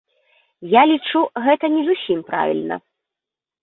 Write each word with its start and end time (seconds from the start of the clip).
Я 0.71 0.81
лічу, 0.93 1.23
гэта 1.45 1.65
не 1.77 1.81
зусім 1.91 2.19
правільна. 2.35 2.85